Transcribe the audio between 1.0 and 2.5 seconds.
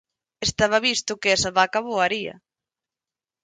que esa vaca voaría.